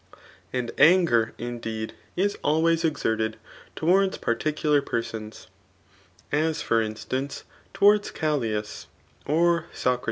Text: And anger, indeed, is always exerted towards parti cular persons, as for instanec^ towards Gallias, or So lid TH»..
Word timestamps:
And 0.51 0.71
anger, 0.79 1.35
indeed, 1.37 1.93
is 2.15 2.35
always 2.43 2.83
exerted 2.83 3.37
towards 3.75 4.17
parti 4.17 4.51
cular 4.51 4.83
persons, 4.83 5.45
as 6.31 6.59
for 6.63 6.81
instanec^ 6.83 7.43
towards 7.71 8.09
Gallias, 8.09 8.87
or 9.27 9.67
So 9.73 9.91
lid 9.91 9.99
TH».. 9.99 9.99